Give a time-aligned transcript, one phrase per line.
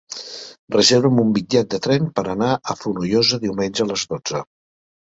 [0.75, 4.49] Reserva'm un bitllet de tren per anar a Fonollosa diumenge a les dotze.